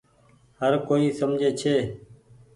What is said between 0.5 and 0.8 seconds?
هر